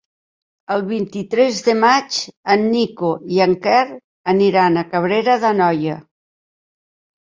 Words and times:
El 0.75 0.79
vint-i-tres 0.87 1.59
de 1.67 1.75
maig 1.83 2.17
en 2.55 2.67
Nico 2.71 3.13
i 3.37 3.45
en 3.49 3.55
Quer 3.69 3.79
aniran 4.37 4.85
a 4.87 4.89
Cabrera 4.93 5.41
d'Anoia. 5.49 6.05